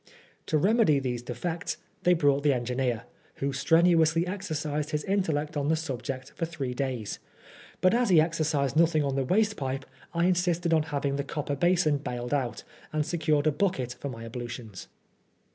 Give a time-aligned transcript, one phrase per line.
[0.47, 3.03] To remedy these defects they brought the engineer,
[3.35, 7.19] who strenu ously exercised his intellect on the subject for three days;
[7.81, 11.55] but as he exercised nothing on the waste pipe, I insisted on having the copper
[11.55, 14.87] basin baled out, and secured a bucket for my ablutions.